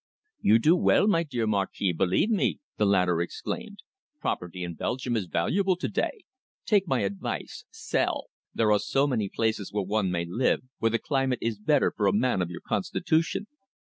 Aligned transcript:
"You 0.39 0.57
do 0.57 0.75
well, 0.75 1.05
my 1.07 1.21
dear 1.21 1.45
Marquis, 1.45 1.93
believe 1.93 2.31
me!" 2.31 2.57
the 2.77 2.87
latter 2.87 3.21
exclaimed. 3.21 3.83
"Property 4.19 4.63
in 4.63 4.73
Belgium 4.73 5.15
is 5.15 5.27
valuable 5.27 5.75
to 5.75 5.87
day. 5.87 6.23
Take 6.65 6.87
my 6.87 7.01
advice. 7.01 7.65
Sell. 7.69 8.25
There 8.51 8.71
are 8.71 8.79
so 8.79 9.05
many 9.05 9.29
places 9.29 9.71
where 9.71 9.85
one 9.85 10.09
may 10.09 10.25
live, 10.25 10.61
where 10.79 10.89
the 10.89 10.97
climate 10.97 11.37
is 11.39 11.59
better 11.59 11.93
for 11.95 12.07
a 12.07 12.13
man 12.13 12.41
of 12.41 12.49
your 12.49 12.61
constitution." 12.61 13.45